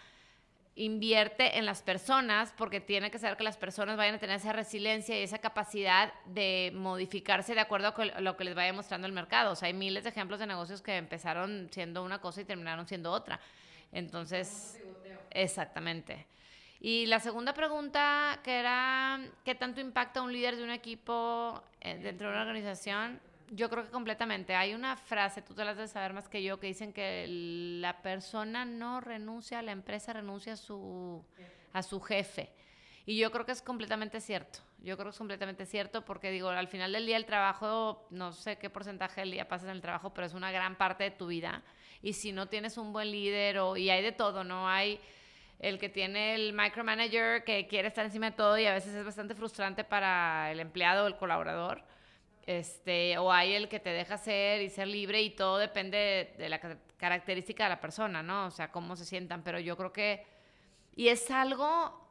[0.77, 4.53] invierte en las personas porque tiene que saber que las personas vayan a tener esa
[4.53, 9.13] resiliencia y esa capacidad de modificarse de acuerdo a lo que les vaya mostrando el
[9.13, 9.53] mercado.
[9.53, 12.89] O sea, hay miles de ejemplos de negocios que empezaron siendo una cosa y terminaron
[12.89, 13.41] siendo otra.
[13.93, 14.81] Entonces,
[15.31, 16.27] exactamente.
[16.81, 21.99] Y la segunda pregunta, que era, ¿qué tanto impacta un líder de un equipo eh,
[21.99, 23.21] dentro de una organización?
[23.51, 24.55] Yo creo que completamente.
[24.55, 28.03] Hay una frase, tú te las debes saber más que yo, que dicen que la
[28.03, 31.25] persona no renuncia a la empresa, renuncia a su,
[31.73, 32.51] a su jefe.
[33.07, 34.61] Y yo creo que es completamente cierto.
[34.79, 38.33] Yo creo que es completamente cierto porque digo, al final del día el trabajo, no
[38.33, 41.11] sé qué porcentaje del día pasas en el trabajo, pero es una gran parte de
[41.11, 41.63] tu vida.
[42.03, 44.69] Y si no tienes un buen líder o, y hay de todo, ¿no?
[44.69, 45.01] Hay
[45.59, 49.05] el que tiene el micromanager que quiere estar encima de todo y a veces es
[49.05, 51.83] bastante frustrante para el empleado o el colaborador
[52.47, 56.49] este, o hay el que te deja ser y ser libre y todo depende de,
[56.49, 56.61] la
[56.97, 58.47] característica de la persona, ¿no?
[58.47, 60.27] O sea, cómo se sientan, pero yo creo que,
[60.95, 62.07] y es algo,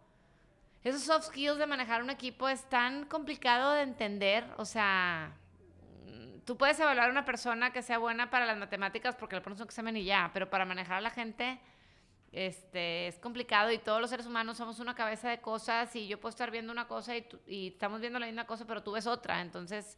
[0.84, 5.34] esos soft skills de manejar un equipo es tan complicado de entender, o sea,
[6.46, 9.60] tú puedes evaluar a una persona que sea buena para las matemáticas porque le pones
[9.60, 11.60] un examen y ya, pero para manejar a la gente
[12.32, 16.20] este, es complicado y todos los seres humanos somos una cabeza de cosas y yo
[16.20, 19.06] puedo estar viendo una cosa y, y estamos viendo la misma cosa, pero tú ves
[19.06, 19.40] otra.
[19.40, 19.98] Entonces,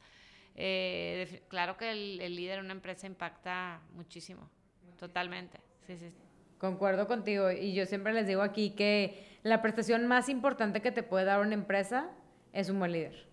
[0.55, 4.49] eh, claro que el, líder de una empresa impacta muchísimo,
[4.97, 5.59] totalmente.
[5.85, 6.11] Sí, sí.
[6.57, 11.03] Concuerdo contigo y yo siempre les digo aquí que la prestación más importante que te
[11.03, 12.09] puede dar una empresa
[12.53, 13.27] es un buen líder.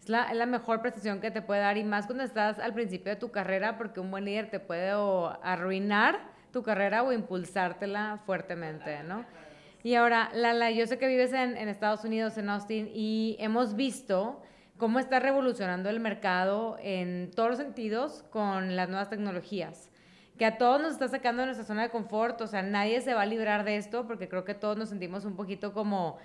[0.00, 2.74] Es la, es la mejor prestación que te puede dar y más cuando estás al
[2.74, 4.90] principio de tu carrera porque un buen líder te puede
[5.42, 9.24] arruinar tu carrera o impulsártela fuertemente, ¿no?
[9.82, 13.76] Y ahora, Lala, yo sé que vives en, en Estados Unidos, en Austin, y hemos
[13.76, 14.42] visto
[14.78, 19.90] cómo está revolucionando el mercado en todos los sentidos con las nuevas tecnologías.
[20.38, 23.14] Que a todos nos está sacando de nuestra zona de confort, o sea, nadie se
[23.14, 26.18] va a librar de esto porque creo que todos nos sentimos un poquito como,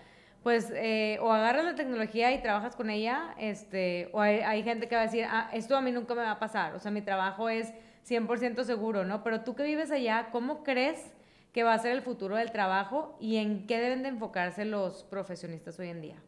[0.44, 4.96] pues, eh, o agarras la tecnología y trabajas con ella, este, o hay, gente que
[4.96, 7.02] va a decir, ah, esto a mí nunca me va a pasar, o sea, mi
[7.02, 7.74] trabajo es
[8.06, 9.24] 100% seguro, ¿no?
[9.24, 11.14] Pero tú que vives allá, ¿cómo crees
[11.54, 15.04] que va a ser el futuro del trabajo y en qué deben de enfocarse los
[15.04, 16.22] profesionistas hoy en día?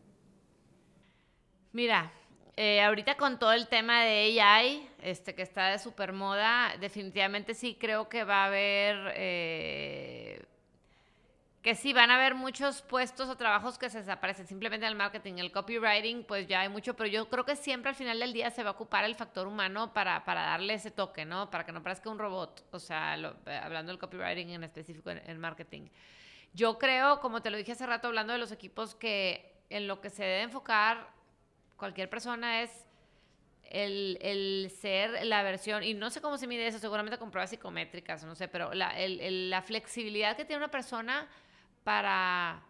[1.73, 2.11] Mira,
[2.55, 7.55] eh, ahorita con todo el tema de AI, este, que está de super moda, definitivamente
[7.55, 10.45] sí creo que va a haber, eh,
[11.63, 14.45] que sí, van a haber muchos puestos o trabajos que se desaparecen.
[14.45, 17.95] Simplemente el marketing, el copywriting, pues ya hay mucho, pero yo creo que siempre al
[17.95, 21.25] final del día se va a ocupar el factor humano para, para darle ese toque,
[21.25, 21.49] ¿no?
[21.49, 25.27] Para que no parezca un robot, o sea, eh, hablando del copywriting en específico en,
[25.27, 25.87] en marketing.
[26.53, 30.01] Yo creo, como te lo dije hace rato, hablando de los equipos, que en lo
[30.01, 31.12] que se debe enfocar
[31.83, 32.71] cualquier persona es
[33.69, 38.23] el, ser la versión, y no sé cómo se mide eso, seguramente con pruebas psicométricas,
[38.23, 41.27] no sé, pero la, la flexibilidad que tiene una persona
[41.83, 42.63] para,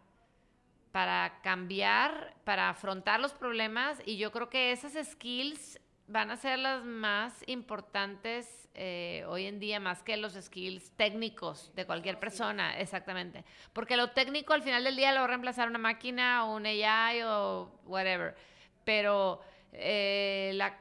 [0.92, 6.58] para cambiar, para afrontar los problemas, y yo creo que esas skills van a ser
[6.58, 12.80] las más importantes eh, hoy en día, más que los skills técnicos de cualquier persona,
[12.80, 13.46] exactamente.
[13.74, 16.66] Porque lo técnico al final del día lo va a reemplazar una máquina o un
[16.66, 18.36] AI o whatever.
[18.84, 19.42] Pero
[19.72, 20.78] eh, la,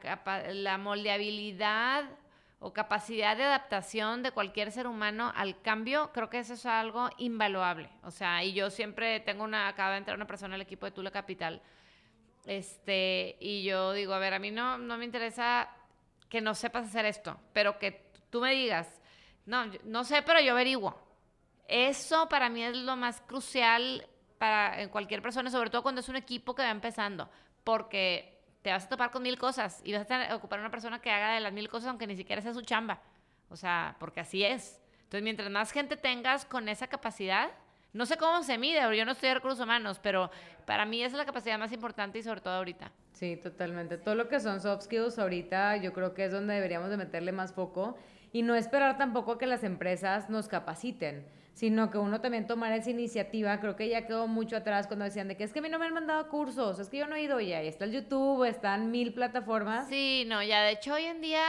[0.53, 2.05] la moldeabilidad
[2.59, 7.09] o capacidad de adaptación de cualquier ser humano al cambio, creo que eso es algo
[7.17, 7.89] invaluable.
[8.03, 10.93] O sea, y yo siempre tengo una, acaba de entrar una persona al equipo de
[10.93, 11.61] Tula Capital,
[12.45, 15.69] este, y yo digo, a ver, a mí no, no me interesa
[16.29, 19.01] que no sepas hacer esto, pero que tú me digas,
[19.45, 20.97] no, no sé, pero yo averiguo.
[21.67, 26.15] Eso para mí es lo más crucial para cualquier persona, sobre todo cuando es un
[26.15, 27.29] equipo que va empezando,
[27.63, 31.11] porque te vas a topar con mil cosas y vas a ocupar una persona que
[31.11, 33.01] haga de las mil cosas aunque ni siquiera sea su chamba.
[33.49, 34.81] O sea, porque así es.
[35.03, 37.51] Entonces, mientras más gente tengas con esa capacidad,
[37.91, 40.31] no sé cómo se mide, yo no estoy de recursos humanos, pero
[40.65, 42.91] para mí esa es la capacidad más importante y sobre todo ahorita.
[43.11, 43.97] Sí, totalmente.
[43.97, 47.31] Todo lo que son soft skills ahorita yo creo que es donde deberíamos de meterle
[47.31, 47.95] más foco
[48.31, 52.89] y no esperar tampoco que las empresas nos capaciten sino que uno también tomara esa
[52.89, 53.59] iniciativa.
[53.59, 55.79] Creo que ya quedó mucho atrás cuando decían de que es que a mí no
[55.79, 58.43] me han mandado cursos, es que yo no he ido y ahí está el YouTube,
[58.45, 59.87] están mil plataformas.
[59.87, 61.43] Sí, no, ya de hecho hoy en día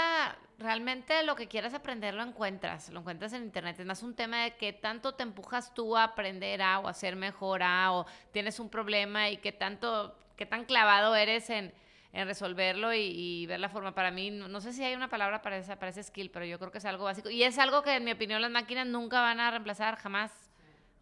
[0.59, 3.79] realmente lo que quieras aprender lo encuentras, lo encuentras en internet.
[3.81, 6.93] Es más un tema de que tanto te empujas tú a aprender a o a
[6.93, 11.73] ser mejor o tienes un problema y qué tanto, qué tan clavado eres en
[12.15, 13.93] en resolverlo y, ver la forma.
[13.93, 16.61] Para mí, no, sé si hay una palabra para, esa, para ese skill, pero yo
[16.61, 17.29] creo que es algo básico.
[17.29, 20.33] Y es algo que, en mi opinión, las máquinas nunca van a reemplazar, jamás.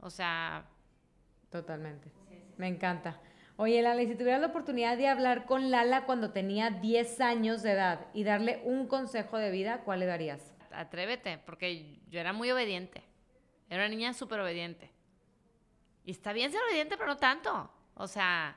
[0.00, 0.64] O sea...
[1.50, 2.10] Totalmente.
[2.56, 3.20] Me encanta.
[3.56, 7.62] Oye, Lala, y si tuvieras la oportunidad de hablar con Lala cuando tenía 10 años
[7.62, 10.54] de edad y darle un consejo de vida, ¿cuál le darías?
[10.72, 13.02] Atrévete, porque yo era muy obediente.
[13.68, 14.90] Era una niña súper obediente.
[16.06, 17.70] Y está bien ser obediente, pero no tanto.
[17.94, 18.56] O sea,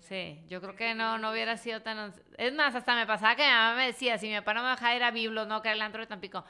[0.00, 2.14] Sí, yo creo que no, no hubiera sido tan...
[2.36, 4.70] Es más, hasta me pasaba que mi mamá me decía, si mi papá no me
[4.70, 6.44] dejaba ir a Biblos, no, que era el antro de Tampico.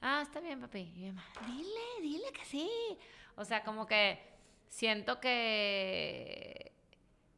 [0.00, 0.92] Ah, está bien, papi.
[0.96, 2.70] Mi mamá, dile, dile que sí.
[3.36, 4.18] O sea, como que
[4.68, 6.72] siento que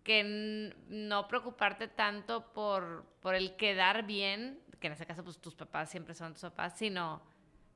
[0.08, 5.54] que no preocuparte tanto por, por el quedar bien, que en ese caso pues tus
[5.54, 7.20] papás siempre son tus papás, sino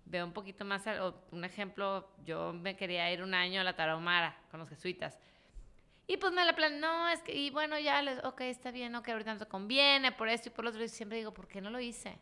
[0.07, 0.83] veo un poquito más,
[1.31, 5.19] un ejemplo, yo me quería ir un año a la Tarahumara con los jesuitas
[6.07, 8.95] y pues me la plan, no, es que, y bueno, ya, les, ok, está bien,
[8.95, 10.83] ok, ahorita no te conviene, por esto y por lo otro.
[10.83, 12.19] Y siempre digo, ¿por qué no lo hice?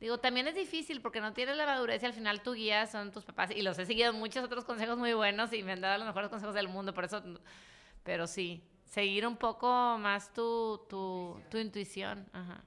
[0.00, 3.12] Digo, también es difícil porque no tienes la madurez y al final tu guía son
[3.12, 3.50] tus papás.
[3.50, 6.30] Y los he seguido muchos otros consejos muy buenos y me han dado los mejores
[6.30, 7.22] consejos del mundo, por eso,
[8.02, 12.26] pero sí, seguir un poco más tu, tu, tu intuición.
[12.32, 12.64] Ajá.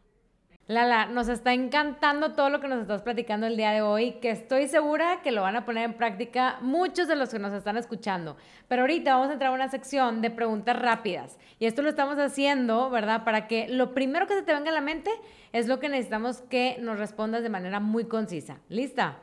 [0.68, 4.32] Lala, nos está encantando todo lo que nos estás platicando el día de hoy, que
[4.32, 7.76] estoy segura que lo van a poner en práctica muchos de los que nos están
[7.76, 8.38] escuchando.
[8.70, 11.38] Pero ahorita vamos a entrar a una sección de preguntas rápidas.
[11.60, 13.26] Y esto lo estamos haciendo, ¿verdad?
[13.26, 15.12] Para que lo primero que se te venga a la mente
[15.52, 18.60] es lo que necesitamos que nos respondas de manera muy concisa.
[18.70, 19.18] ¿Lista?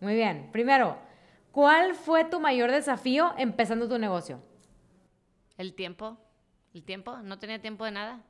[0.00, 0.48] Muy bien.
[0.50, 0.96] Primero,
[1.52, 4.40] ¿cuál fue tu mayor desafío empezando tu negocio?
[5.58, 6.16] El tiempo.
[6.72, 7.18] El tiempo.
[7.18, 8.22] No tenía tiempo de nada.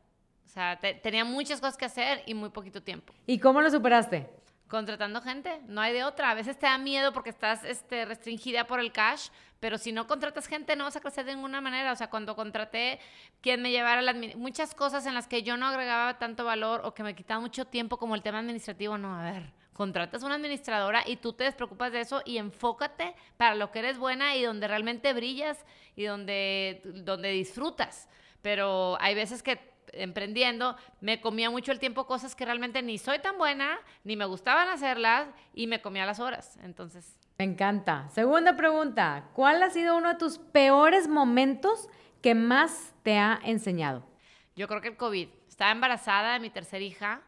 [0.44, 3.12] O sea, tenía muchas cosas que hacer y muy poquito tiempo.
[3.26, 4.28] ¿Y cómo lo superaste?
[4.68, 6.30] Contratando gente, no hay de otra.
[6.30, 9.28] A veces te da miedo porque estás este, restringida por el cash,
[9.60, 11.92] pero si no contratas gente no vas a crecer de ninguna manera.
[11.92, 12.98] O sea, cuando contraté
[13.40, 16.94] quien me llevara las muchas cosas en las que yo no agregaba tanto valor o
[16.94, 21.02] que me quitaba mucho tiempo, como el tema administrativo, no, a ver, contratas una administradora
[21.06, 24.66] y tú te despreocupas de eso y enfócate para lo que eres buena y donde
[24.66, 28.08] realmente brillas y donde, donde disfrutas.
[28.40, 33.18] Pero hay veces que emprendiendo, me comía mucho el tiempo cosas que realmente ni soy
[33.18, 36.58] tan buena, ni me gustaban hacerlas y me comía las horas.
[36.62, 37.18] Entonces.
[37.38, 38.08] Me encanta.
[38.10, 41.88] Segunda pregunta, ¿cuál ha sido uno de tus peores momentos
[42.22, 44.06] que más te ha enseñado?
[44.56, 45.28] Yo creo que el COVID.
[45.48, 47.22] Estaba embarazada de mi tercera hija.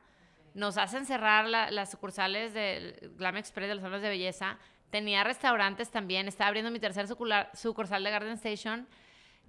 [0.54, 4.58] Nos hacen cerrar las sucursales del Glam Express de los hombres de belleza.
[4.90, 6.28] Tenía restaurantes también.
[6.28, 8.88] Estaba abriendo mi tercer sucursal de Garden Station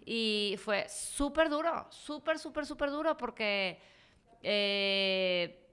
[0.10, 3.78] y fue súper duro, súper, súper, súper duro porque
[4.42, 5.68] eh,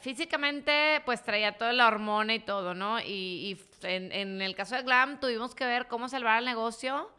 [0.00, 3.00] físicamente pues traía toda la hormona y todo, ¿no?
[3.00, 7.10] Y, en, en, el caso de Glam tuvimos que ver cómo salvar el negocio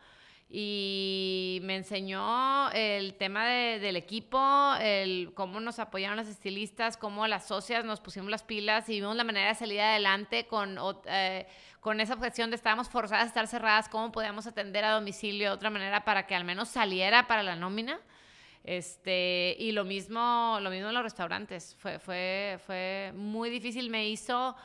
[0.49, 4.39] y me enseñó el tema del equipo,
[4.79, 9.15] el cómo nos apoyaron las estilistas, cómo las socias nos pusimos las pilas y vimos
[9.15, 10.77] la manera de salir adelante con,
[11.07, 11.47] eh,
[11.79, 15.55] con esa objeción de estábamos forzadas a estar cerradas, cómo podíamos atender a domicilio de
[15.55, 17.99] otra manera para que al menos saliera para la nómina.
[18.63, 21.75] Este, y lo mismo, lo mismo en los restaurantes.
[21.79, 24.55] Fue, fue, fue muy difícil, me hizo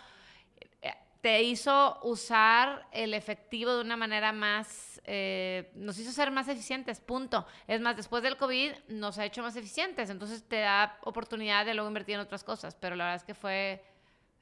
[1.20, 7.00] te hizo usar el efectivo de una manera más, eh, nos hizo ser más eficientes,
[7.00, 7.46] punto.
[7.66, 11.74] Es más, después del COVID nos ha hecho más eficientes, entonces te da oportunidad de
[11.74, 13.84] luego invertir en otras cosas, pero la verdad es que fue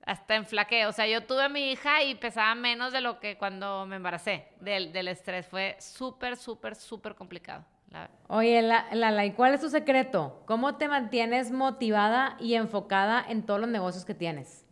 [0.06, 0.86] hasta en flaque.
[0.86, 3.96] O sea, yo tuve a mi hija y pesaba menos de lo que cuando me
[3.96, 5.46] embaracé del, del estrés.
[5.46, 7.64] Fue súper, súper, súper complicado.
[8.28, 10.42] Oye, Lala, ¿y cuál es tu secreto?
[10.46, 14.67] ¿Cómo te mantienes motivada y enfocada en todos los negocios que tienes?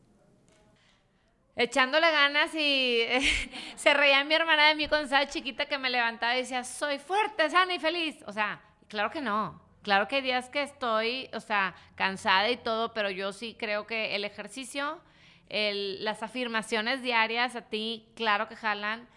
[1.56, 3.02] Echándole ganas y
[3.76, 6.98] se reía mi hermana de mí cuando estaba chiquita que me levantaba y decía, soy
[6.98, 8.22] fuerte, sana y feliz.
[8.26, 9.60] O sea, claro que no.
[9.82, 13.86] Claro que hay días que estoy, o sea, cansada y todo, pero yo sí creo
[13.86, 15.00] que el ejercicio,
[15.48, 19.08] las afirmaciones diarias a ti, claro que jalan,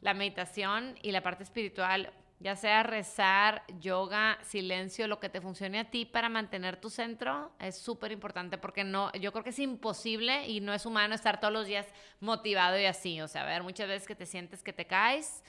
[0.00, 5.78] la meditación y la parte espiritual ya sea rezar, yoga, silencio, lo que te funcione
[5.78, 9.58] a ti para mantener tu centro, es súper importante porque no, yo creo que es
[9.58, 11.86] imposible y no es humano estar todos los días
[12.20, 13.20] motivado y así.
[13.22, 15.42] O sea, a ver, muchas veces que te sientes que te caes,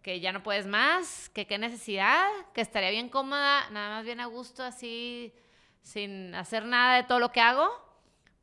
[0.00, 4.20] que ya no puedes más, que qué necesidad, que estaría bien cómoda, nada más bien
[4.20, 5.34] a gusto así,
[5.82, 7.68] sin hacer nada de todo lo que hago,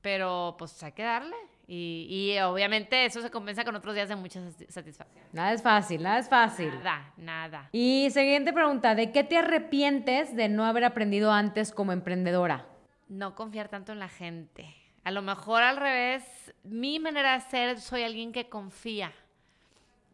[0.01, 1.35] pero pues hay que darle.
[1.65, 5.23] Y, obviamente eso se compensa con otros días de mucha satisfacción.
[5.31, 6.69] Nada es fácil, nada es fácil.
[6.83, 7.69] Nada, nada.
[7.71, 12.67] Y siguiente pregunta, ¿de qué te arrepientes de no haber aprendido antes como emprendedora?
[13.07, 14.75] No confiar tanto en la gente.
[15.05, 19.13] A lo mejor al revés, mi manera de ser, soy alguien que confía.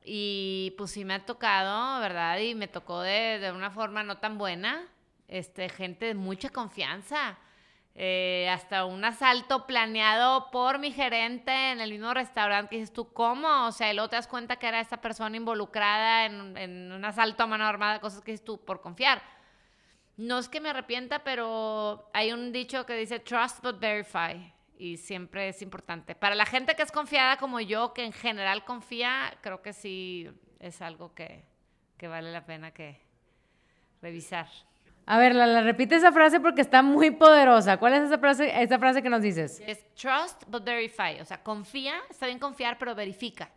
[0.04, 2.40] Y pues sí me ha tocado, ¿verdad?
[2.40, 4.88] Y me tocó de, de una forma no tan buena,
[5.28, 7.38] este, gente de mucha confianza
[8.02, 13.12] eh, hasta un asalto planeado por mi gerente en el mismo restaurante que dices tú,
[13.12, 13.68] ¿cómo?
[13.68, 17.44] O sea, y luego te das cuenta que era esta persona involucrada en, un asalto
[17.44, 19.22] a mano armada, cosas que dices tú por confiar.
[20.16, 24.96] No es que me arrepienta, pero hay un dicho que dice trust but verify y
[24.96, 26.16] siempre es importante.
[26.16, 30.30] Para la gente que es confiada como yo, que en general confía, creo que sí
[30.62, 31.44] es algo que,
[31.98, 33.02] que vale la pena que
[34.02, 34.48] revisar.
[35.12, 37.78] A ver, la, repite esa frase porque está muy poderosa.
[37.78, 39.60] ¿Cuál es esa frase, esa frase que nos dices?
[39.66, 41.20] Es trust but verify.
[41.20, 43.50] O sea, confía, está bien confiar, pero verifica.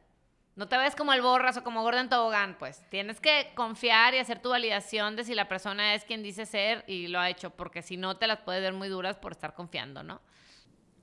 [0.57, 2.83] No te ves como el borras o como Gordon Tobogán, pues.
[2.89, 6.85] Tienes que confiar y hacer tu validación de si la persona es quien dice ser
[6.87, 9.53] y lo ha hecho, porque si no te las puedes ver muy duras por estar
[9.53, 10.23] confiando, ¿no?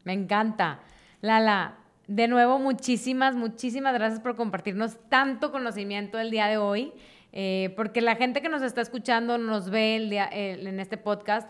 [0.04, 0.80] Me encanta.
[1.22, 6.92] Lala, de nuevo, muchísimas, muchísimas gracias por compartirnos tanto conocimiento el día de hoy.
[7.32, 11.50] Eh, porque la gente que nos está escuchando, nos ve el día, en este podcast,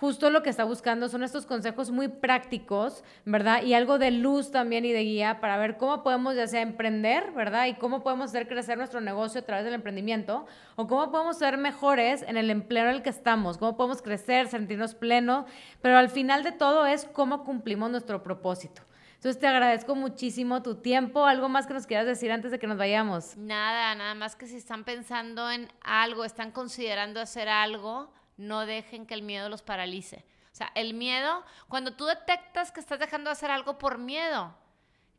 [0.00, 3.62] justo lo que está buscando son estos consejos muy prácticos, ¿verdad?
[3.62, 7.32] Y algo de luz también y de guía para ver cómo podemos ya sea emprender,
[7.32, 7.66] ¿verdad?
[7.66, 11.58] Y cómo podemos hacer crecer nuestro negocio a través del emprendimiento, o cómo podemos ser
[11.58, 15.44] mejores en el empleo en el que estamos, cómo podemos crecer, sentirnos plenos,
[15.82, 18.80] pero al final de todo es cómo cumplimos nuestro propósito.
[19.20, 21.26] Entonces te agradezco muchísimo tu tiempo.
[21.26, 23.36] ¿Algo más que nos quieras decir antes de que nos vayamos?
[23.36, 29.04] Nada, nada más que si están pensando en algo, están considerando hacer algo, no dejen
[29.04, 30.24] que el miedo los paralice.
[30.50, 34.56] O sea, el miedo, cuando tú detectas que estás dejando de hacer algo por miedo,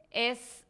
[0.10, 0.66] es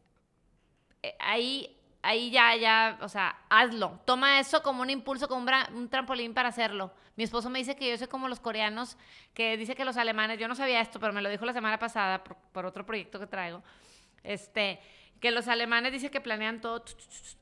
[1.02, 4.00] eh, ahí ahí ya, ya, o sea, hazlo.
[4.04, 6.92] Toma eso como un impulso, como un, trampolín para hacerlo.
[7.16, 8.96] Mi esposo me dice que yo soy como los coreanos,
[9.32, 11.78] que dice que los alemanes, yo no sabía esto, pero me lo dijo la semana
[11.78, 13.62] pasada por, otro proyecto que traigo,
[14.24, 14.80] este,
[15.20, 16.84] que los alemanes dice que planean todo,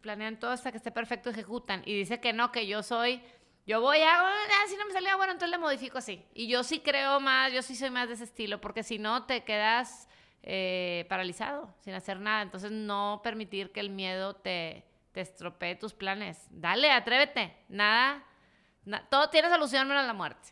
[0.03, 1.83] planean todo hasta que esté perfecto, ejecutan.
[1.87, 3.23] Y dice que no, que yo soy...
[3.66, 6.25] Yo voy a, ah, si no me salía bueno, entonces le modifico así.
[6.35, 9.27] Y yo sí creo más, yo sí soy más de ese estilo, porque si no
[9.27, 10.09] te quedas
[10.42, 12.42] eh, paralizado, sin hacer nada.
[12.42, 16.46] Entonces, no permitir que el miedo te, te estropee tus planes.
[16.50, 17.57] Dale, atrévete.
[17.68, 18.24] Nada,
[19.11, 20.50] todo tiene solución menos la muerte.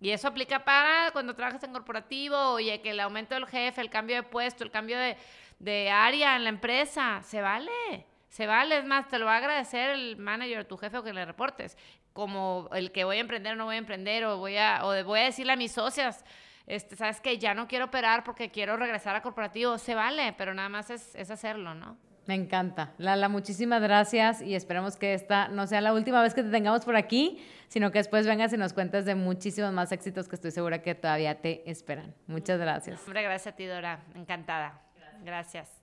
[0.00, 3.90] Y eso aplica para cuando trabajas en corporativo, oye, que el aumento del jefe, el
[3.90, 5.16] cambio de puesto, el cambio de,
[5.58, 8.78] de área en la empresa, se vale, se vale.
[8.78, 11.76] Es más, te lo va a agradecer el manager, tu jefe o que le reportes.
[12.14, 15.04] Como el que voy a emprender o no voy a emprender, o voy a, o
[15.04, 16.24] voy a decirle a mis socias,
[16.70, 20.54] este, sabes que ya no quiero operar porque quiero regresar a corporativo, se vale, pero
[20.54, 21.96] nada más es, es hacerlo, ¿no?
[22.26, 22.92] Me encanta.
[22.98, 26.84] Lala, muchísimas gracias y esperemos que esta no sea la última vez que te tengamos
[26.84, 30.52] por aquí, sino que después vengas y nos cuentes de muchísimos más éxitos que estoy
[30.52, 32.14] segura que todavía te esperan.
[32.28, 33.00] Muchas gracias.
[33.04, 34.04] Hombre, gracias a ti, Dora.
[34.14, 34.80] Encantada.
[35.24, 35.79] gracias.